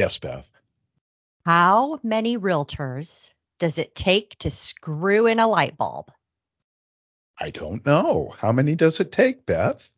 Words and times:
Yes, 0.00 0.16
Beth. 0.16 0.48
How 1.44 1.98
many 2.02 2.38
realtors 2.38 3.34
does 3.58 3.76
it 3.76 3.94
take 3.94 4.34
to 4.38 4.50
screw 4.50 5.26
in 5.26 5.38
a 5.38 5.46
light 5.46 5.76
bulb? 5.76 6.10
I 7.38 7.50
don't 7.50 7.84
know. 7.84 8.34
How 8.38 8.50
many 8.50 8.76
does 8.76 9.00
it 9.00 9.12
take, 9.12 9.44
Beth? 9.44 9.90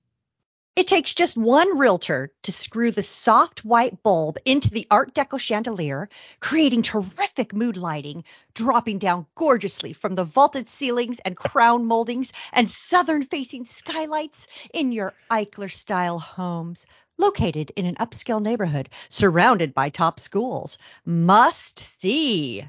It 0.75 0.89
takes 0.89 1.15
just 1.15 1.37
one 1.37 1.79
realtor 1.79 2.33
to 2.43 2.51
screw 2.51 2.91
the 2.91 3.05
soft 3.05 3.65
white 3.65 4.03
bulb 4.03 4.39
into 4.45 4.71
the 4.71 4.89
Art 4.91 5.15
Deco 5.15 5.39
chandelier, 5.39 6.09
creating 6.41 6.83
terrific 6.83 7.55
mood 7.55 7.77
lighting, 7.77 8.25
dropping 8.55 8.99
down 8.99 9.27
gorgeously 9.37 9.93
from 9.93 10.17
the 10.17 10.25
vaulted 10.25 10.69
ceilings 10.69 11.21
and 11.21 11.37
crown 11.37 11.85
moldings 11.85 12.33
and 12.53 12.69
southern 12.69 13.23
facing 13.23 13.67
skylights 13.67 14.49
in 14.75 14.91
your 14.91 15.15
Eichler 15.31 15.71
style 15.71 16.19
homes 16.19 16.87
located 17.23 17.71
in 17.77 17.87
an 17.87 17.95
upscale 17.95 18.43
neighborhood 18.43 18.89
surrounded 19.09 19.73
by 19.73 19.89
top 19.91 20.19
schools. 20.19 20.77
Must 21.07 21.79
see. 21.79 22.67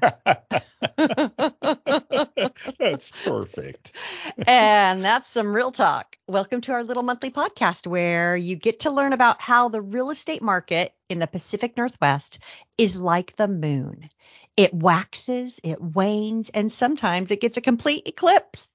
that's 2.78 3.10
perfect. 3.24 3.90
and 4.46 5.04
that's 5.04 5.28
some 5.28 5.52
real 5.52 5.72
talk. 5.72 6.16
Welcome 6.28 6.60
to 6.62 6.72
our 6.72 6.84
little 6.84 7.02
monthly 7.02 7.32
podcast 7.32 7.88
where 7.88 8.36
you 8.36 8.54
get 8.54 8.80
to 8.80 8.92
learn 8.92 9.12
about 9.12 9.40
how 9.40 9.70
the 9.70 9.82
real 9.82 10.10
estate 10.10 10.40
market 10.40 10.94
in 11.10 11.18
the 11.18 11.26
Pacific 11.26 11.76
Northwest 11.76 12.38
is 12.78 12.94
like 12.94 13.34
the 13.34 13.48
moon. 13.48 14.08
It 14.56 14.72
waxes, 14.72 15.58
it 15.64 15.82
wanes, 15.82 16.50
and 16.50 16.70
sometimes 16.70 17.32
it 17.32 17.40
gets 17.40 17.58
a 17.58 17.60
complete 17.60 18.06
eclipse. 18.06 18.72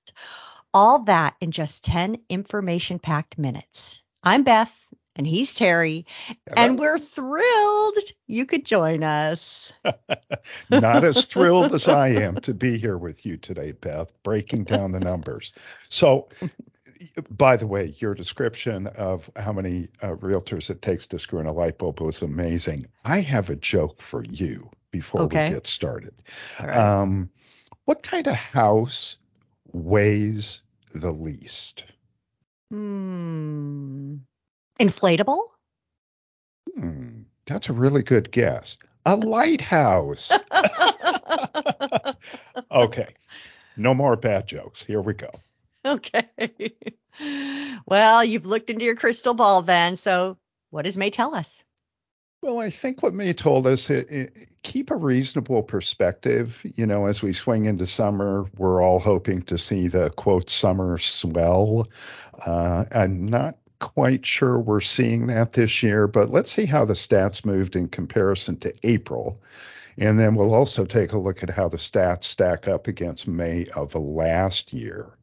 All 0.73 1.05
that 1.05 1.35
in 1.39 1.51
just 1.51 1.85
10 1.85 2.17
information 2.27 2.99
packed 2.99 3.37
minutes. 3.37 4.01
I'm 4.21 4.43
Beth 4.43 4.93
and 5.19 5.27
he's 5.27 5.53
Terry, 5.53 6.05
Hello. 6.27 6.53
and 6.55 6.79
we're 6.79 6.97
thrilled 6.97 7.97
you 8.25 8.45
could 8.45 8.65
join 8.65 9.03
us. 9.03 9.73
Not 10.69 11.03
as 11.03 11.25
thrilled 11.25 11.73
as 11.73 11.89
I 11.89 12.07
am 12.07 12.35
to 12.35 12.53
be 12.53 12.77
here 12.77 12.97
with 12.97 13.25
you 13.25 13.35
today, 13.35 13.73
Beth, 13.73 14.13
breaking 14.23 14.63
down 14.63 14.93
the 14.93 15.01
numbers. 15.01 15.53
So, 15.89 16.29
by 17.29 17.57
the 17.57 17.67
way, 17.67 17.93
your 17.97 18.15
description 18.15 18.87
of 18.87 19.29
how 19.35 19.51
many 19.51 19.89
uh, 20.01 20.15
realtors 20.15 20.69
it 20.69 20.81
takes 20.81 21.05
to 21.07 21.19
screw 21.19 21.39
in 21.39 21.47
a 21.47 21.53
light 21.53 21.79
bulb 21.79 21.99
was 21.99 22.21
amazing. 22.21 22.87
I 23.03 23.19
have 23.19 23.49
a 23.49 23.57
joke 23.57 24.01
for 24.01 24.23
you 24.23 24.69
before 24.89 25.23
okay. 25.23 25.49
we 25.49 25.55
get 25.55 25.67
started. 25.67 26.13
Um, 26.59 27.29
what 27.83 28.03
kind 28.03 28.25
of 28.25 28.35
house 28.35 29.17
weighs 29.73 30.61
the 30.93 31.11
least? 31.11 31.83
Hmm. 32.71 34.19
Inflatable? 34.79 35.41
Hmm, 36.75 37.21
that's 37.45 37.69
a 37.69 37.73
really 37.73 38.03
good 38.03 38.31
guess. 38.31 38.77
A 39.05 39.15
lighthouse. 39.17 40.31
okay. 42.71 43.13
No 43.77 43.93
more 43.93 44.15
bad 44.15 44.47
jokes. 44.47 44.83
Here 44.83 45.01
we 45.01 45.13
go. 45.13 45.31
Okay. 45.85 46.27
Well, 47.85 48.23
you've 48.23 48.45
looked 48.45 48.69
into 48.69 48.85
your 48.85 48.95
crystal 48.95 49.33
ball 49.33 49.61
then. 49.61 49.97
So, 49.97 50.37
what 50.69 50.83
does 50.83 50.97
May 50.97 51.09
tell 51.09 51.35
us? 51.35 51.63
Well, 52.41 52.59
I 52.59 52.69
think 52.69 53.03
what 53.03 53.13
May 53.13 53.33
told 53.33 53.67
us, 53.67 53.89
it, 53.89 54.09
it, 54.09 54.49
keep 54.63 54.91
a 54.91 54.95
reasonable 54.95 55.63
perspective. 55.63 56.65
You 56.75 56.85
know, 56.85 57.07
as 57.07 57.21
we 57.21 57.33
swing 57.33 57.65
into 57.65 57.85
summer, 57.85 58.45
we're 58.57 58.81
all 58.81 58.99
hoping 58.99 59.41
to 59.43 59.57
see 59.57 59.89
the 59.89 60.09
quote 60.11 60.49
summer 60.49 60.97
swell. 60.97 61.87
Uh, 62.45 62.85
I'm 62.93 63.27
not 63.27 63.57
quite 63.79 64.25
sure 64.25 64.59
we're 64.59 64.81
seeing 64.81 65.27
that 65.27 65.53
this 65.53 65.81
year, 65.81 66.07
but 66.07 66.29
let's 66.29 66.51
see 66.51 66.65
how 66.65 66.85
the 66.85 66.93
stats 66.93 67.45
moved 67.45 67.75
in 67.75 67.87
comparison 67.87 68.57
to 68.57 68.73
April. 68.83 69.41
And 69.97 70.19
then 70.19 70.35
we'll 70.35 70.53
also 70.53 70.85
take 70.85 71.11
a 71.11 71.17
look 71.17 71.43
at 71.43 71.49
how 71.49 71.67
the 71.67 71.77
stats 71.77 72.25
stack 72.25 72.67
up 72.67 72.87
against 72.87 73.27
May 73.27 73.65
of 73.75 73.95
last 73.95 74.71
year. 74.71 75.17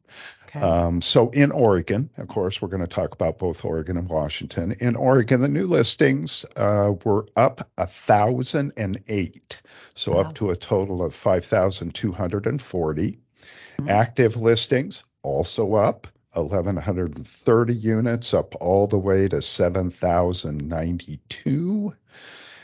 Okay. 0.47 0.61
Um, 0.61 1.01
so 1.01 1.29
in 1.31 1.51
Oregon, 1.51 2.09
of 2.17 2.27
course, 2.27 2.61
we're 2.61 2.69
going 2.69 2.81
to 2.81 2.87
talk 2.87 3.13
about 3.13 3.37
both 3.37 3.65
Oregon 3.65 3.97
and 3.97 4.09
Washington. 4.09 4.73
In 4.79 4.95
Oregon, 4.95 5.41
the 5.41 5.47
new 5.47 5.67
listings 5.67 6.45
uh, 6.55 6.93
were 7.03 7.27
up 7.35 7.69
1,008, 7.75 9.61
so 9.93 10.13
wow. 10.13 10.19
up 10.19 10.35
to 10.35 10.51
a 10.51 10.55
total 10.55 11.03
of 11.03 11.13
5,240. 11.13 13.11
Mm-hmm. 13.11 13.89
Active 13.89 14.37
listings 14.37 15.03
also 15.21 15.75
up 15.75 16.07
1,130 16.37 17.73
units, 17.73 18.33
up 18.33 18.55
all 18.55 18.87
the 18.87 18.97
way 18.97 19.27
to 19.27 19.41
7,092. 19.41 21.93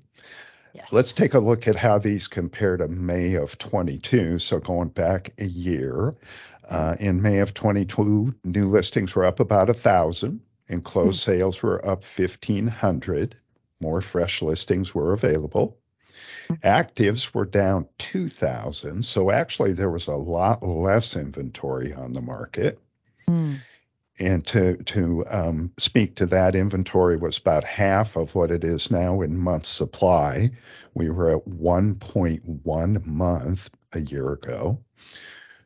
Yes. 0.74 0.92
Let's 0.92 1.12
take 1.12 1.34
a 1.34 1.38
look 1.38 1.68
at 1.68 1.76
how 1.76 1.98
these 1.98 2.26
compare 2.26 2.76
to 2.76 2.88
May 2.88 3.34
of 3.34 3.56
22. 3.58 4.40
So 4.40 4.58
going 4.58 4.88
back 4.88 5.32
a 5.38 5.44
year, 5.44 6.16
uh, 6.68 6.96
in 6.98 7.22
May 7.22 7.38
of 7.38 7.54
22, 7.54 8.34
new 8.42 8.66
listings 8.66 9.14
were 9.14 9.24
up 9.24 9.38
about 9.38 9.70
a 9.70 9.74
thousand, 9.74 10.40
and 10.68 10.82
closed 10.82 11.20
mm. 11.20 11.24
sales 11.24 11.62
were 11.62 11.84
up 11.86 12.02
1,500. 12.02 13.36
More 13.80 14.00
fresh 14.00 14.42
listings 14.42 14.92
were 14.92 15.12
available. 15.12 15.78
Actives 16.62 17.34
were 17.34 17.44
down 17.44 17.88
2,000. 17.98 19.04
So 19.04 19.30
actually, 19.30 19.72
there 19.72 19.90
was 19.90 20.06
a 20.06 20.14
lot 20.14 20.62
less 20.62 21.16
inventory 21.16 21.92
on 21.94 22.12
the 22.12 22.20
market. 22.20 22.80
Mm. 23.28 23.60
And 24.20 24.46
to 24.46 24.76
to 24.76 25.24
um, 25.28 25.72
speak 25.76 26.14
to 26.16 26.26
that, 26.26 26.54
inventory 26.54 27.16
was 27.16 27.36
about 27.36 27.64
half 27.64 28.16
of 28.16 28.34
what 28.34 28.52
it 28.52 28.62
is 28.62 28.90
now 28.90 29.22
in 29.22 29.36
month 29.36 29.66
supply. 29.66 30.52
We 30.94 31.10
were 31.10 31.36
at 31.36 31.44
1.1 31.48 33.06
month 33.06 33.70
a 33.92 34.00
year 34.00 34.32
ago. 34.32 34.78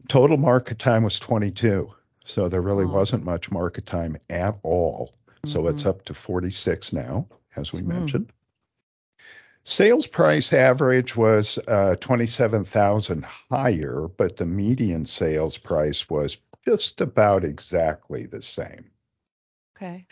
Total 0.08 0.38
market 0.38 0.78
time 0.78 1.02
was 1.02 1.18
22. 1.18 1.92
So 2.24 2.48
there 2.48 2.62
really 2.62 2.84
oh. 2.84 2.88
wasn't 2.88 3.24
much 3.24 3.50
market 3.50 3.84
time 3.84 4.16
at 4.30 4.58
all. 4.62 5.14
So 5.44 5.60
mm-hmm. 5.60 5.68
it's 5.68 5.84
up 5.84 6.04
to 6.06 6.14
46 6.14 6.92
now, 6.92 7.26
as 7.56 7.72
we 7.72 7.80
mm. 7.82 7.86
mentioned. 7.86 8.32
Sales 9.68 10.06
price 10.06 10.54
average 10.54 11.14
was 11.14 11.58
uh, 11.68 11.94
27,000 11.96 13.22
higher, 13.22 14.08
but 14.16 14.38
the 14.38 14.46
median 14.46 15.04
sales 15.04 15.58
price 15.58 16.08
was 16.08 16.38
just 16.64 17.02
about 17.02 17.44
exactly 17.44 18.24
the 18.24 18.40
same. 18.40 18.86
Okay. 19.76 20.06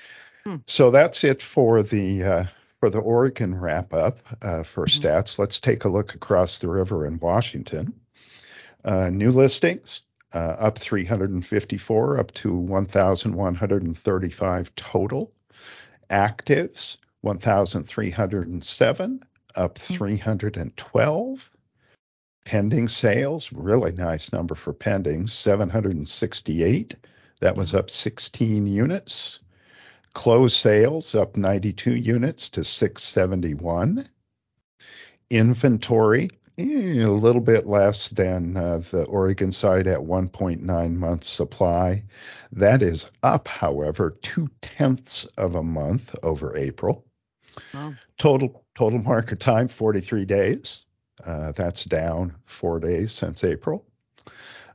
Hmm. 0.44 0.56
So 0.67 0.91
that's 0.91 1.25
it 1.25 1.41
for 1.41 1.82
the 1.82 2.23
uh, 2.23 2.44
for 2.81 2.91
the 2.91 2.99
Oregon 2.99 3.58
wrap 3.58 3.94
up 3.94 4.19
uh, 4.43 4.62
for 4.62 4.85
mm-hmm. 4.85 5.08
stats. 5.08 5.38
Let's 5.38 5.58
take 5.58 5.87
a 5.87 5.88
look 5.88 6.14
across 6.14 6.58
the 6.58 6.69
river 6.69 7.06
in 7.06 7.19
Washington. 7.19 7.94
Uh, 8.85 9.08
new 9.08 9.31
listings 9.31 10.03
uh, 10.35 10.56
up 10.58 10.79
354, 10.79 12.20
up 12.20 12.31
to 12.35 12.55
1,135 12.55 14.76
total. 14.76 15.32
Actives 16.11 16.99
1,307 17.23 19.25
up 19.56 19.79
hmm. 19.79 19.94
312. 19.94 21.50
Pending 22.44 22.87
sales, 22.87 23.53
really 23.53 23.91
nice 23.91 24.32
number 24.32 24.55
for 24.55 24.73
pending, 24.73 25.26
768. 25.26 26.94
That 27.41 27.56
was 27.56 27.75
up 27.75 27.91
16 27.91 28.67
units. 28.67 29.41
Closed 30.14 30.56
sales 30.56 31.14
up 31.14 31.37
92 31.37 31.97
units 31.97 32.49
to 32.50 32.62
671. 32.62 34.08
Inventory, 35.29 36.31
eh, 36.56 37.03
a 37.03 37.11
little 37.11 37.41
bit 37.41 37.67
less 37.67 38.08
than 38.08 38.56
uh, 38.56 38.79
the 38.93 39.05
Oregon 39.05 39.50
side 39.50 39.87
at 39.87 39.99
1.9 39.99 40.94
months 40.94 41.29
supply. 41.29 42.05
That 42.53 42.81
is 42.81 43.11
up, 43.23 43.49
however, 43.49 44.17
two 44.23 44.49
tenths 44.62 45.25
of 45.37 45.56
a 45.56 45.62
month 45.62 46.14
over 46.23 46.56
April. 46.56 47.06
Wow. 47.75 47.94
Total 48.19 48.64
total 48.75 48.99
market 48.99 49.41
time 49.41 49.69
43 49.69 50.25
days. 50.25 50.85
Uh, 51.25 51.53
that's 51.53 51.85
down 51.85 52.35
four 52.44 52.79
days 52.79 53.12
since 53.12 53.43
April. 53.43 53.87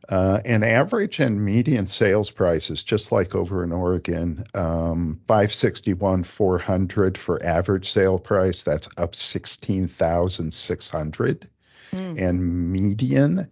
Uh, 0.09 0.41
and 0.43 0.65
average 0.65 1.19
and 1.19 1.45
median 1.45 1.85
sales 1.87 2.31
prices, 2.31 2.83
just 2.83 3.11
like 3.11 3.35
over 3.35 3.63
in 3.63 3.71
Oregon, 3.71 4.43
um, 4.55 5.21
561 5.27 6.23
400 6.23 7.17
for 7.17 7.41
average 7.45 7.89
sale 7.89 8.19
price. 8.19 8.63
That's 8.63 8.89
up 8.97 9.15
16,600. 9.15 11.49
Mm. 11.93 12.21
And 12.21 12.71
median 12.71 13.49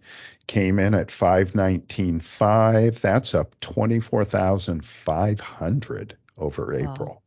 came 0.48 0.78
in 0.78 0.94
at 0.94 1.08
519.5. 1.08 3.00
That's 3.00 3.34
up 3.34 3.58
24,500 3.60 6.16
over 6.36 6.74
April. 6.74 7.22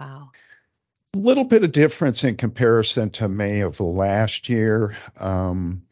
Wow. 0.00 0.30
Little 1.14 1.44
bit 1.44 1.62
of 1.62 1.72
difference 1.72 2.24
in 2.24 2.36
comparison 2.36 3.10
to 3.10 3.28
May 3.28 3.60
of 3.60 3.80
last 3.80 4.48
year. 4.48 4.96
Um, 5.20 5.82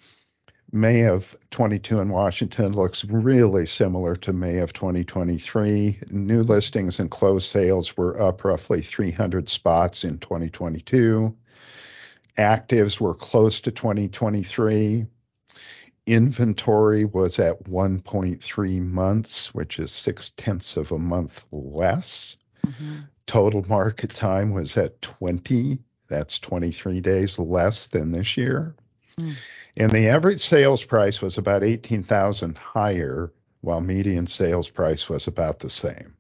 May 0.73 1.03
of 1.03 1.37
22 1.51 2.01
in 2.01 2.09
Washington 2.09 2.73
looks 2.73 3.05
really 3.05 3.67
similar 3.67 4.17
to 4.17 4.33
May 4.33 4.59
of 4.59 4.73
2023. 4.73 6.01
New 6.11 6.43
listings 6.43 7.01
and 7.01 7.11
closed 7.11 7.51
sales 7.51 7.97
were 7.97 8.21
up 8.23 8.45
roughly 8.45 8.81
300 8.81 9.49
spots 9.49 10.05
in 10.05 10.19
2022. 10.19 11.37
Actives 12.39 13.01
were 13.01 13.15
close 13.15 13.61
to 13.61 13.71
2023. 13.71 15.05
Inventory 16.07 17.05
was 17.05 17.39
at 17.39 17.65
1.3 17.65 18.81
months, 18.81 19.55
which 19.55 19.79
is 19.79 19.93
six 19.93 20.31
tenths 20.37 20.77
of 20.77 20.93
a 20.93 20.99
month 20.99 21.45
less. 21.53 22.39
Mm-hmm. 22.67 23.01
Total 23.31 23.65
market 23.69 24.11
time 24.11 24.51
was 24.51 24.77
at 24.77 25.01
20. 25.03 25.79
That's 26.09 26.41
23 26.41 27.01
days 27.01 27.39
less 27.39 27.87
than 27.87 28.11
this 28.11 28.37
year. 28.37 28.75
Mm. 29.17 29.37
And 29.77 29.91
the 29.93 30.09
average 30.09 30.41
sales 30.41 30.83
price 30.83 31.23
was 31.23 31.39
about 31.39 31.63
18,000 31.63 32.59
higher 32.59 33.33
while 33.61 33.81
median 33.81 34.27
sales 34.27 34.69
price 34.69 35.09
was 35.09 35.29
about 35.29 35.61
the 35.61 35.71
same. 35.71 36.17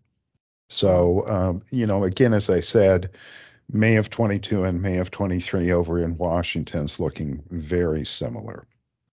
So, 0.69 1.27
um, 1.27 1.63
you 1.73 1.85
know, 1.85 2.05
again, 2.05 2.33
as 2.33 2.49
I 2.49 2.61
said, 2.61 3.11
May 3.73 3.97
of 3.97 4.09
22 4.11 4.63
and 4.63 4.81
May 4.81 4.99
of 4.99 5.11
23 5.11 5.73
over 5.73 5.99
in 5.99 6.17
Washington's 6.17 7.01
looking 7.01 7.43
very 7.51 8.05
similar. 8.05 8.69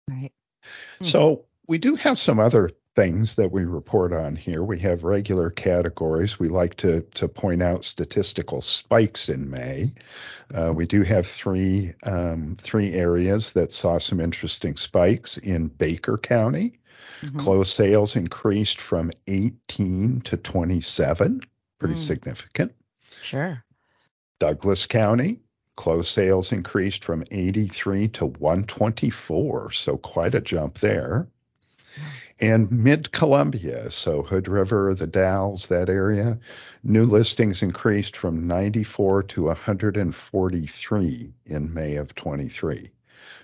Right. 0.07 0.31
Mm-hmm. 0.61 1.05
So 1.05 1.45
we 1.65 1.79
do 1.79 1.95
have 1.95 2.19
some 2.19 2.39
other 2.39 2.69
things 2.97 3.35
that 3.35 3.51
we 3.51 3.63
report 3.63 4.11
on 4.11 4.35
here. 4.35 4.63
We 4.63 4.79
have 4.79 5.03
regular 5.03 5.51
categories. 5.51 6.39
We 6.39 6.49
like 6.49 6.75
to 6.77 7.01
to 7.13 7.27
point 7.27 7.61
out 7.61 7.85
statistical 7.85 8.59
spikes 8.59 9.29
in 9.29 9.51
May. 9.51 9.93
Uh, 10.51 10.73
we 10.73 10.87
do 10.87 11.03
have 11.03 11.27
three 11.27 11.93
um, 12.03 12.55
three 12.59 12.93
areas 12.93 13.53
that 13.53 13.71
saw 13.71 13.99
some 13.99 14.19
interesting 14.19 14.75
spikes 14.75 15.37
in 15.37 15.67
Baker 15.67 16.17
County. 16.17 16.79
Mm-hmm. 17.21 17.39
Closed 17.39 17.71
sales 17.71 18.15
increased 18.15 18.81
from 18.81 19.11
18 19.27 20.21
to 20.21 20.37
27, 20.37 21.41
pretty 21.77 21.95
mm. 21.95 21.99
significant. 21.99 22.73
Sure. 23.21 23.63
Douglas 24.39 24.87
County, 24.87 25.39
closed 25.75 26.09
sales 26.09 26.51
increased 26.51 27.03
from 27.03 27.23
83 27.29 28.07
to 28.09 28.25
124, 28.25 29.71
so 29.71 29.97
quite 29.97 30.33
a 30.35 30.41
jump 30.41 30.79
there 30.79 31.27
and 32.39 32.71
mid 32.71 33.11
Columbia, 33.11 33.89
so 33.89 34.21
Hood 34.21 34.47
River, 34.47 34.93
the 34.93 35.07
Dalles, 35.07 35.67
that 35.67 35.89
area, 35.89 36.37
new 36.83 37.05
listings 37.05 37.61
increased 37.61 38.15
from 38.15 38.47
94 38.47 39.23
to 39.23 39.43
143 39.43 41.33
in 41.45 41.73
May 41.73 41.95
of 41.95 42.13
23. 42.15 42.91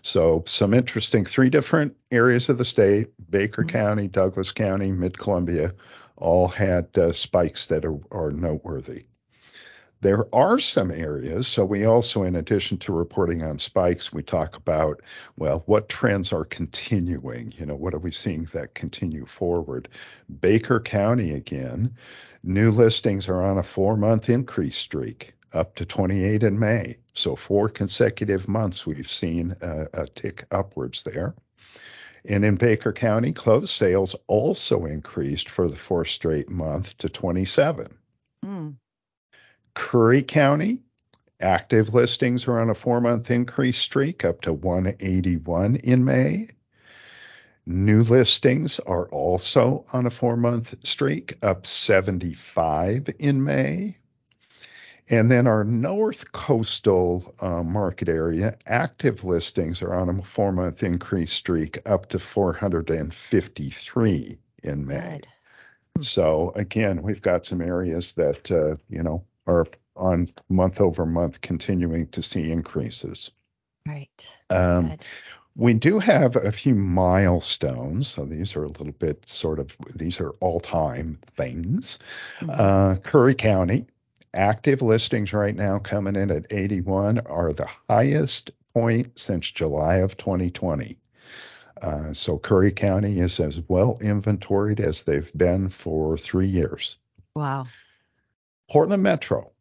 So 0.03 0.43
some 0.45 0.73
interesting 0.73 1.25
three 1.25 1.49
different 1.49 1.95
areas 2.11 2.49
of 2.49 2.57
the 2.57 2.65
state, 2.65 3.07
Baker 3.29 3.63
mm-hmm. 3.63 3.69
County, 3.69 4.07
Douglas 4.07 4.51
County, 4.51 4.91
Mid 4.91 5.17
Columbia, 5.17 5.73
all 6.17 6.47
had 6.47 6.87
uh, 6.97 7.13
spikes 7.13 7.67
that 7.67 7.85
are, 7.85 7.97
are 8.11 8.31
noteworthy. 8.31 9.05
There 10.03 10.27
are 10.35 10.59
some 10.59 10.91
areas, 10.91 11.47
so 11.47 11.63
we 11.63 11.85
also, 11.85 12.23
in 12.23 12.35
addition 12.35 12.77
to 12.79 12.91
reporting 12.91 13.41
on 13.41 13.57
spikes, 13.57 14.11
we 14.11 14.21
talk 14.21 14.57
about, 14.57 15.01
well, 15.37 15.63
what 15.65 15.87
trends 15.87 16.33
are 16.33 16.43
continuing? 16.43 17.53
You 17.57 17.67
know, 17.67 17.75
what 17.75 17.93
are 17.93 17.99
we 17.99 18.11
seeing 18.11 18.43
that 18.51 18.73
continue 18.73 19.25
forward? 19.25 19.87
Baker 20.41 20.81
County, 20.81 21.31
again, 21.31 21.95
new 22.43 22.69
listings 22.69 23.29
are 23.29 23.41
on 23.41 23.57
a 23.57 23.63
four 23.63 23.95
month 23.95 24.29
increase 24.29 24.75
streak 24.75 25.35
up 25.53 25.75
to 25.75 25.85
28 25.85 26.43
in 26.43 26.59
May. 26.59 26.97
So, 27.13 27.37
four 27.37 27.69
consecutive 27.69 28.49
months 28.49 28.85
we've 28.85 29.09
seen 29.09 29.55
a, 29.61 29.87
a 29.93 30.07
tick 30.07 30.45
upwards 30.51 31.03
there. 31.03 31.33
And 32.25 32.43
in 32.43 32.55
Baker 32.55 32.91
County, 32.91 33.31
closed 33.31 33.69
sales 33.69 34.17
also 34.27 34.83
increased 34.83 35.47
for 35.47 35.69
the 35.69 35.77
fourth 35.77 36.09
straight 36.09 36.49
month 36.49 36.97
to 36.97 37.07
27. 37.07 37.87
Mm. 38.45 38.75
Curry 39.75 40.23
County, 40.23 40.79
active 41.39 41.93
listings 41.93 42.47
are 42.47 42.59
on 42.59 42.69
a 42.69 42.75
four 42.75 43.01
month 43.01 43.31
increase 43.31 43.77
streak 43.77 44.25
up 44.25 44.41
to 44.41 44.53
181 44.53 45.77
in 45.77 46.05
May. 46.05 46.49
New 47.65 48.03
listings 48.03 48.79
are 48.81 49.07
also 49.09 49.85
on 49.93 50.05
a 50.05 50.09
four 50.09 50.35
month 50.35 50.75
streak, 50.85 51.37
up 51.41 51.65
75 51.65 53.09
in 53.19 53.41
May. 53.43 53.97
And 55.09 55.31
then 55.31 55.47
our 55.47 55.63
north 55.63 56.31
coastal 56.31 57.33
uh, 57.39 57.63
market 57.63 58.09
area, 58.09 58.57
active 58.65 59.23
listings 59.23 59.81
are 59.81 59.93
on 59.93 60.09
a 60.09 60.21
four 60.21 60.51
month 60.51 60.83
increase 60.83 61.31
streak 61.31 61.79
up 61.85 62.09
to 62.09 62.19
453 62.19 64.37
in 64.63 64.85
May. 64.85 65.21
Good. 65.95 66.05
So 66.05 66.51
again, 66.55 67.01
we've 67.01 67.21
got 67.21 67.45
some 67.45 67.61
areas 67.61 68.11
that, 68.13 68.51
uh, 68.51 68.75
you 68.89 69.03
know, 69.03 69.23
are 69.47 69.65
on 69.95 70.29
month 70.49 70.81
over 70.81 71.05
month 71.05 71.41
continuing 71.41 72.07
to 72.07 72.21
see 72.21 72.51
increases. 72.51 73.31
Right. 73.87 74.09
Um, 74.49 74.97
we 75.55 75.73
do 75.73 75.99
have 75.99 76.35
a 76.35 76.51
few 76.51 76.73
milestones. 76.73 78.07
So 78.07 78.25
these 78.25 78.55
are 78.55 78.63
a 78.63 78.69
little 78.69 78.93
bit 78.93 79.27
sort 79.27 79.59
of, 79.59 79.75
these 79.93 80.19
are 80.19 80.31
all 80.39 80.59
time 80.59 81.19
things. 81.35 81.99
Mm-hmm. 82.39 82.49
Uh, 82.53 82.95
Curry 82.97 83.35
County, 83.35 83.85
active 84.33 84.81
listings 84.81 85.31
right 85.31 85.55
now 85.55 85.77
coming 85.79 86.15
in 86.15 86.31
at 86.31 86.51
81 86.51 87.19
are 87.19 87.53
the 87.53 87.67
highest 87.87 88.51
point 88.73 89.19
since 89.19 89.51
July 89.51 89.95
of 89.95 90.17
2020. 90.17 90.97
Uh, 91.81 92.13
so 92.13 92.39
Curry 92.39 92.71
County 92.71 93.19
is 93.19 93.39
as 93.39 93.61
well 93.67 93.97
inventoried 94.01 94.79
as 94.79 95.03
they've 95.03 95.31
been 95.35 95.69
for 95.69 96.17
three 96.17 96.47
years. 96.47 96.97
Wow. 97.35 97.67
Portland 98.73 99.03
Metro. 99.03 99.51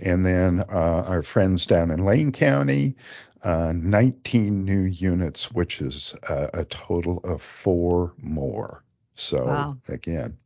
And 0.00 0.26
then 0.26 0.64
uh, 0.70 1.04
our 1.06 1.22
friends 1.22 1.66
down 1.66 1.90
in 1.90 2.04
Lane 2.04 2.32
County, 2.32 2.96
uh, 3.42 3.72
19 3.74 4.64
new 4.64 4.82
units, 4.82 5.52
which 5.52 5.80
is 5.80 6.14
uh, 6.28 6.48
a 6.54 6.64
total 6.64 7.18
of 7.24 7.42
four 7.42 8.14
more. 8.18 8.82
So 9.14 9.46
wow. 9.46 9.76
again, 9.88 10.36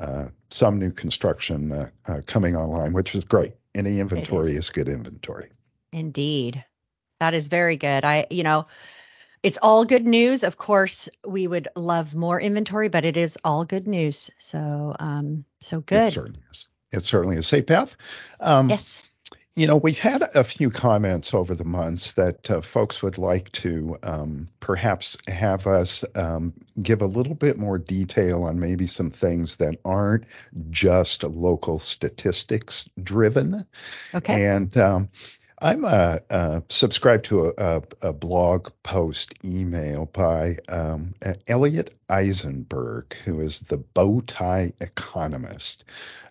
uh, 0.00 0.28
some 0.50 0.78
new 0.78 0.90
construction 0.90 1.72
uh, 1.72 1.90
uh, 2.06 2.20
coming 2.26 2.56
online, 2.56 2.92
which 2.92 3.14
is 3.14 3.24
great. 3.24 3.54
Any 3.74 4.00
inventory 4.00 4.52
is. 4.52 4.58
is 4.58 4.70
good 4.70 4.88
inventory. 4.88 5.50
Indeed, 5.92 6.64
that 7.20 7.34
is 7.34 7.48
very 7.48 7.76
good. 7.76 8.04
I, 8.04 8.26
you 8.30 8.42
know, 8.42 8.66
it's 9.46 9.58
all 9.62 9.84
good 9.84 10.04
news. 10.04 10.42
Of 10.42 10.56
course, 10.56 11.08
we 11.24 11.46
would 11.46 11.68
love 11.76 12.16
more 12.16 12.40
inventory, 12.40 12.88
but 12.88 13.04
it 13.04 13.16
is 13.16 13.38
all 13.44 13.64
good 13.64 13.86
news. 13.86 14.28
So, 14.38 14.96
um, 14.98 15.44
so 15.60 15.80
good. 15.80 16.08
It 16.08 16.14
certainly 16.14 16.40
is. 16.50 16.68
It 16.90 17.04
certainly 17.04 17.36
is. 17.36 17.46
Say, 17.46 17.60
Beth. 17.60 17.94
Um, 18.40 18.70
yes. 18.70 19.00
You 19.54 19.66
know, 19.66 19.76
we've 19.76 19.98
had 19.98 20.22
a 20.34 20.44
few 20.44 20.68
comments 20.68 21.32
over 21.32 21.54
the 21.54 21.64
months 21.64 22.12
that 22.12 22.50
uh, 22.50 22.60
folks 22.60 23.02
would 23.02 23.18
like 23.18 23.50
to 23.52 23.96
um, 24.02 24.48
perhaps 24.58 25.16
have 25.28 25.66
us 25.66 26.04
um, 26.14 26.52
give 26.82 27.00
a 27.00 27.06
little 27.06 27.34
bit 27.34 27.56
more 27.56 27.78
detail 27.78 28.42
on 28.42 28.60
maybe 28.60 28.86
some 28.86 29.10
things 29.10 29.56
that 29.56 29.78
aren't 29.84 30.24
just 30.70 31.22
local 31.22 31.78
statistics 31.78 32.90
driven. 33.02 33.64
Okay. 34.12 34.44
And 34.44 34.76
um, 34.76 35.08
I'm 35.58 35.84
uh, 35.84 36.18
uh, 36.28 36.60
subscribed 36.68 37.24
to 37.26 37.46
a, 37.46 37.52
a, 37.56 37.82
a, 38.02 38.12
blog 38.12 38.68
post 38.82 39.32
email 39.42 40.06
by 40.12 40.58
um, 40.68 41.14
Elliot 41.48 41.94
Eisenberg, 42.10 43.16
who 43.24 43.40
is 43.40 43.60
the 43.60 43.78
bow 43.78 44.20
tie 44.20 44.72
economist. 44.80 45.84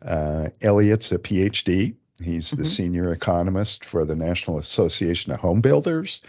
Uh, 0.03 0.49
Elliot's 0.61 1.11
a 1.11 1.17
PhD 1.17 1.95
He's 2.23 2.51
mm-hmm. 2.51 2.63
the 2.63 2.69
senior 2.69 3.11
economist 3.11 3.83
for 3.83 4.05
the 4.05 4.15
National 4.15 4.57
Association 4.57 5.31
of 5.33 5.39
Home 5.41 5.61
Builders. 5.61 6.23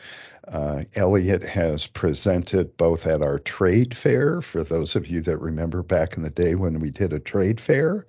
Uh, 0.49 0.85
Elliot 0.95 1.43
has 1.43 1.89
presented 1.89 2.77
both 2.77 3.07
at 3.07 3.21
our 3.21 3.39
trade 3.41 3.97
fair, 3.97 4.41
for 4.41 4.63
those 4.63 4.95
of 4.95 5.09
you 5.09 5.21
that 5.23 5.39
remember 5.39 5.83
back 5.83 6.17
in 6.17 6.23
the 6.23 6.31
day 6.31 6.55
when 6.55 6.79
we 6.79 6.91
did 6.91 7.13
a 7.13 7.19
trade 7.19 7.61
fair, 7.61 8.07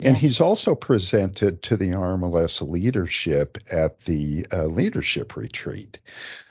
and 0.00 0.16
he's 0.16 0.40
also 0.40 0.74
presented 0.74 1.62
to 1.64 1.76
the 1.76 1.90
RMLS 1.90 2.66
leadership 2.68 3.58
at 3.72 4.00
the 4.04 4.46
uh, 4.52 4.66
leadership 4.66 5.36
retreat. 5.36 5.98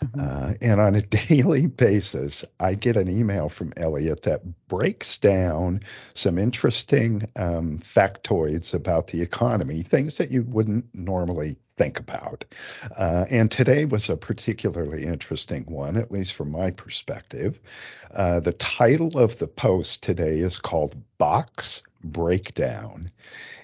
Mm-hmm. 0.03 0.19
Uh, 0.19 0.53
and 0.62 0.81
on 0.81 0.96
a 0.96 1.01
daily 1.29 1.67
basis, 1.67 2.43
I 2.60 2.74
get 2.74 2.98
an 2.98 3.08
email 3.08 3.48
from 3.48 3.72
Elliot 3.77 4.24
that 4.24 4.41
breaks 4.67 5.17
down 5.17 5.79
some 6.15 6.38
interesting 6.38 7.29
um, 7.38 7.79
factoids 7.79 8.74
about 8.74 9.08
the 9.08 9.22
economy, 9.22 9.84
things 9.84 10.17
that 10.17 10.31
you 10.31 10.43
wouldn't 10.43 10.86
normally 10.93 11.58
think 11.79 11.98
about. 11.98 12.43
Uh, 12.98 13.25
and 13.29 13.50
today 13.50 13.86
was 13.86 14.09
a 14.09 14.17
particularly 14.17 15.05
interesting 15.05 15.63
one, 15.63 15.95
at 15.95 16.12
least 16.12 16.33
from 16.33 16.51
my 16.51 16.71
perspective. 16.71 17.62
Uh, 18.13 18.41
the 18.41 18.51
title 18.51 19.17
of 19.17 19.39
the 19.39 19.48
post 19.48 20.03
today 20.03 20.39
is 20.39 20.57
called 20.57 20.93
Box 21.17 21.81
Breakdown. 22.03 23.09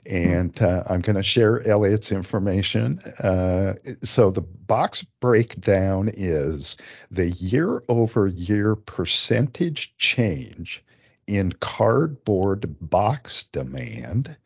And 0.06 0.60
uh, 0.62 0.84
I'm 0.88 1.02
going 1.02 1.18
to 1.18 1.24
share 1.24 1.68
Elliot's 1.68 2.12
information. 2.14 3.00
Uh, 3.20 3.74
so, 4.04 4.32
the 4.32 4.42
box 4.42 5.04
breakdown 5.20 6.10
is 6.14 6.78
the 7.12 7.32
year 7.32 7.84
over 7.90 8.28
year 8.28 8.76
percentage 8.76 9.98
change 9.98 10.84
in 11.28 11.52
cardboard 11.54 12.76
box 12.82 13.46
demand 13.46 14.38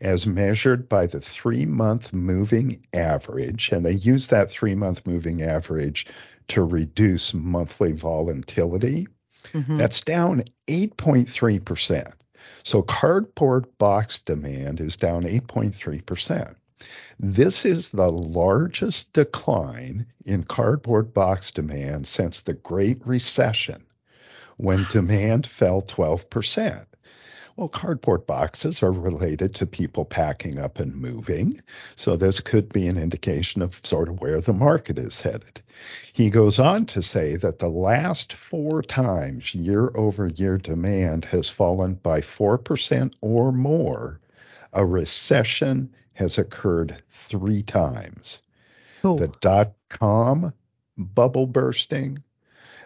as 0.00 0.26
measured 0.26 0.88
by 0.88 1.06
the 1.06 1.20
three 1.20 1.66
month 1.66 2.12
moving 2.12 2.84
average. 2.94 3.70
And 3.72 3.84
they 3.84 3.94
use 3.94 4.28
that 4.28 4.50
three 4.50 4.74
month 4.74 5.06
moving 5.06 5.42
average 5.42 6.06
to 6.48 6.64
reduce 6.64 7.34
monthly 7.34 7.92
volatility. 7.92 9.06
Mm-hmm. 9.52 9.78
That's 9.78 10.00
down 10.00 10.44
8.3%. 10.66 12.12
So 12.62 12.82
cardboard 12.82 13.66
box 13.78 14.20
demand 14.20 14.80
is 14.80 14.96
down 14.96 15.22
8.3%. 15.22 16.54
This 17.18 17.66
is 17.66 17.90
the 17.90 18.10
largest 18.10 19.12
decline 19.12 20.06
in 20.24 20.44
cardboard 20.44 21.12
box 21.12 21.50
demand 21.50 22.06
since 22.06 22.40
the 22.40 22.54
Great 22.54 23.06
Recession, 23.06 23.84
when 24.60 24.86
demand 24.90 25.46
fell 25.46 25.80
12%. 25.82 26.84
Well, 27.56 27.68
cardboard 27.68 28.26
boxes 28.26 28.82
are 28.82 28.92
related 28.92 29.54
to 29.56 29.66
people 29.66 30.04
packing 30.04 30.58
up 30.58 30.78
and 30.78 30.94
moving. 30.94 31.60
So 31.96 32.16
this 32.16 32.40
could 32.40 32.72
be 32.72 32.86
an 32.86 32.96
indication 32.96 33.60
of 33.60 33.80
sort 33.84 34.08
of 34.08 34.20
where 34.20 34.40
the 34.40 34.52
market 34.52 34.98
is 34.98 35.20
headed. 35.20 35.60
He 36.12 36.30
goes 36.30 36.58
on 36.58 36.86
to 36.86 37.02
say 37.02 37.36
that 37.36 37.58
the 37.58 37.68
last 37.68 38.32
four 38.32 38.82
times 38.82 39.54
year 39.54 39.90
over 39.94 40.28
year 40.28 40.58
demand 40.58 41.24
has 41.26 41.48
fallen 41.48 41.94
by 41.94 42.20
4% 42.20 43.12
or 43.20 43.52
more, 43.52 44.20
a 44.72 44.84
recession 44.84 45.90
has 46.14 46.38
occurred 46.38 47.02
three 47.10 47.62
times. 47.62 48.42
Oh. 49.02 49.18
The 49.18 49.28
dot 49.40 49.72
com 49.88 50.52
bubble 50.96 51.46
bursting, 51.46 52.22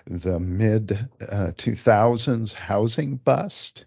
the 0.07 0.39
mid 0.39 0.93
uh, 1.21 1.53
2000s 1.57 2.53
housing 2.53 3.17
bust, 3.17 3.85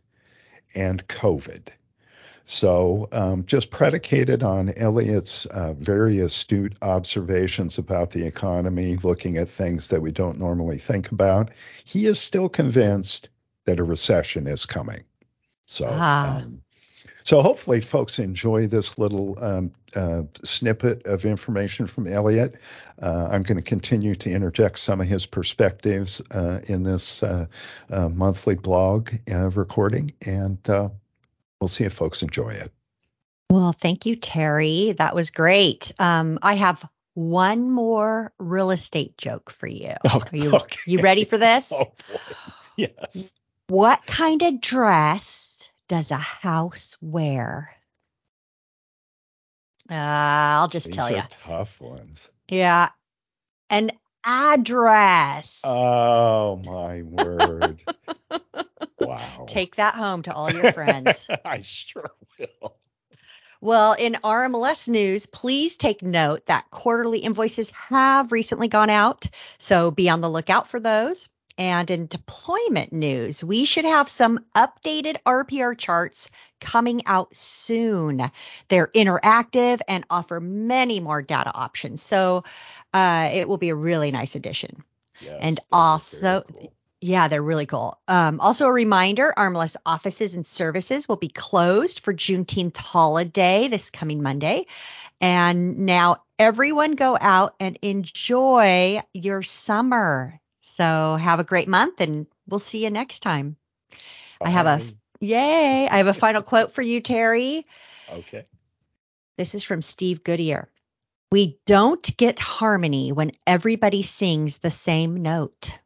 and 0.75 1.07
COVID. 1.07 1.67
So, 2.45 3.09
um, 3.11 3.45
just 3.45 3.71
predicated 3.71 4.41
on 4.41 4.69
Elliot's 4.77 5.45
uh, 5.47 5.73
very 5.73 6.19
astute 6.19 6.77
observations 6.81 7.77
about 7.77 8.11
the 8.11 8.25
economy, 8.25 8.95
looking 9.03 9.37
at 9.37 9.49
things 9.49 9.89
that 9.89 10.01
we 10.01 10.11
don't 10.11 10.39
normally 10.39 10.77
think 10.77 11.11
about, 11.11 11.51
he 11.83 12.05
is 12.05 12.17
still 12.17 12.47
convinced 12.47 13.27
that 13.65 13.81
a 13.81 13.83
recession 13.83 14.47
is 14.47 14.65
coming. 14.65 15.03
So, 15.65 15.87
ah. 15.89 16.37
um, 16.37 16.61
so 17.27 17.41
hopefully, 17.41 17.81
folks 17.81 18.19
enjoy 18.19 18.67
this 18.67 18.97
little 18.97 19.37
um, 19.43 19.73
uh, 19.93 20.21
snippet 20.45 21.05
of 21.05 21.25
information 21.25 21.85
from 21.85 22.07
Elliot. 22.07 22.55
Uh, 23.01 23.27
I'm 23.29 23.43
going 23.43 23.57
to 23.57 23.61
continue 23.61 24.15
to 24.15 24.31
interject 24.31 24.79
some 24.79 25.01
of 25.01 25.07
his 25.07 25.25
perspectives 25.25 26.21
uh, 26.31 26.61
in 26.67 26.83
this 26.83 27.23
uh, 27.23 27.47
uh, 27.91 28.07
monthly 28.07 28.55
blog 28.55 29.09
uh, 29.29 29.49
recording, 29.49 30.11
and 30.25 30.57
we'll 30.65 31.67
see 31.67 31.83
if 31.83 31.91
folks 31.91 32.21
enjoy 32.21 32.51
it. 32.51 32.71
Well, 33.49 33.73
thank 33.73 34.05
you, 34.05 34.15
Terry. 34.15 34.93
That 34.93 35.13
was 35.13 35.29
great. 35.29 35.91
Um, 35.99 36.39
I 36.41 36.55
have 36.55 36.89
one 37.13 37.69
more 37.69 38.31
real 38.39 38.71
estate 38.71 39.17
joke 39.17 39.49
for 39.49 39.67
you. 39.67 39.95
Okay. 40.05 40.29
Are 40.31 40.43
you, 40.45 40.55
okay. 40.55 40.79
you 40.85 41.01
ready 41.01 41.25
for 41.25 41.37
this? 41.37 41.73
Oh, 41.75 41.91
boy. 42.09 42.19
Yes. 42.77 43.33
What 43.67 44.05
kind 44.05 44.43
of 44.43 44.61
dress 44.61 45.36
does 45.87 46.11
a 46.11 46.17
house 46.17 46.95
wear? 47.01 47.75
Uh, 49.89 49.95
I'll 49.95 50.67
just 50.67 50.87
These 50.87 50.95
tell 50.95 51.11
you. 51.11 51.23
Tough 51.29 51.79
ones. 51.79 52.29
Yeah. 52.49 52.89
An 53.69 53.91
address. 54.23 55.61
Oh 55.63 56.61
my 56.65 57.01
word. 57.03 57.83
wow. 58.99 59.45
Take 59.47 59.77
that 59.77 59.95
home 59.95 60.23
to 60.23 60.33
all 60.33 60.51
your 60.51 60.73
friends. 60.73 61.27
I 61.45 61.61
sure 61.61 62.11
will. 62.37 62.75
Well, 63.59 63.93
in 63.93 64.13
RMLS 64.13 64.87
news, 64.87 65.25
please 65.25 65.77
take 65.77 66.03
note 66.03 66.45
that 66.45 66.69
quarterly 66.69 67.19
invoices 67.19 67.71
have 67.89 68.31
recently 68.31 68.67
gone 68.67 68.91
out, 68.91 69.25
so 69.57 69.89
be 69.89 70.09
on 70.09 70.21
the 70.21 70.29
lookout 70.29 70.67
for 70.67 70.79
those. 70.79 71.27
And 71.57 71.89
in 71.89 72.05
deployment 72.05 72.93
news, 72.93 73.43
we 73.43 73.65
should 73.65 73.85
have 73.85 74.09
some 74.09 74.39
updated 74.55 75.15
RPR 75.25 75.75
charts 75.75 76.29
coming 76.59 77.05
out 77.07 77.35
soon. 77.35 78.21
They're 78.67 78.87
interactive 78.87 79.79
and 79.87 80.05
offer 80.09 80.39
many 80.39 80.99
more 80.99 81.23
data 81.23 81.51
options. 81.53 82.03
So 82.03 82.43
uh, 82.93 83.31
it 83.33 83.47
will 83.47 83.57
be 83.57 83.69
a 83.69 83.75
really 83.75 84.11
nice 84.11 84.35
addition. 84.35 84.83
Yes, 85.19 85.39
and 85.41 85.59
also, 85.71 86.41
cool. 86.41 86.73
yeah, 87.01 87.27
they're 87.27 87.41
really 87.41 87.65
cool. 87.65 87.99
Um, 88.07 88.39
also, 88.39 88.67
a 88.67 88.71
reminder 88.71 89.33
RMLS 89.35 89.77
offices 89.83 90.35
and 90.35 90.45
services 90.45 91.07
will 91.07 91.15
be 91.15 91.29
closed 91.29 92.01
for 92.01 92.13
Juneteenth 92.13 92.77
holiday 92.77 93.67
this 93.67 93.89
coming 93.89 94.21
Monday. 94.21 94.67
And 95.19 95.79
now 95.79 96.17
everyone 96.37 96.91
go 96.93 97.17
out 97.19 97.55
and 97.59 97.79
enjoy 97.81 99.01
your 99.13 99.41
summer 99.41 100.39
So 100.77 101.15
have 101.15 101.39
a 101.39 101.43
great 101.43 101.67
month 101.67 102.01
and 102.01 102.27
we'll 102.47 102.59
see 102.59 102.83
you 102.83 102.91
next 102.91 103.21
time. 103.21 103.57
Bye. 104.39 104.45
I 104.45 104.49
have 104.49 104.67
a 104.67 104.81
yay. 105.19 105.87
I 105.89 105.97
have 105.97 106.05
a 106.05 106.13
final 106.13 106.41
quote 106.43 106.71
for 106.71 106.83
you, 106.83 107.01
Terry. 107.01 107.65
Okay. 108.13 108.45
This 109.39 109.55
is 109.55 109.63
from 109.63 109.81
Steve 109.81 110.23
Goodyear. 110.23 110.69
We 111.31 111.57
don't 111.65 112.15
get 112.15 112.37
harmony 112.37 113.11
when 113.11 113.31
everybody 113.47 114.03
sings 114.03 114.59
the 114.59 114.69
same 114.69 115.23
note. 115.23 115.79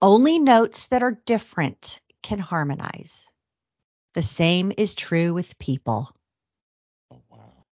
Only 0.00 0.38
notes 0.38 0.88
that 0.88 1.02
are 1.02 1.18
different 1.26 2.00
can 2.22 2.38
harmonize. 2.38 3.28
The 4.14 4.22
same 4.22 4.72
is 4.78 4.94
true 4.94 5.34
with 5.34 5.58
people. 5.58 6.14
Oh, 7.12 7.20
wow. 7.30 7.64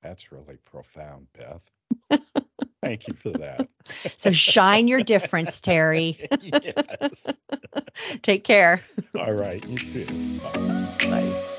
That's 0.00 0.30
really 0.30 0.58
profound, 0.58 1.26
Beth. 1.32 2.20
Thank 2.86 3.08
you 3.08 3.14
for 3.14 3.30
that. 3.30 3.68
so 4.16 4.32
shine 4.32 4.88
your 4.88 5.02
difference, 5.02 5.60
Terry. 5.60 6.18
yes. 6.40 7.32
Take 8.22 8.44
care. 8.44 8.82
All 9.16 9.32
right. 9.32 9.64
You 9.66 9.76
too. 9.78 10.40
Bye. 10.40 10.86
Bye. 11.10 11.52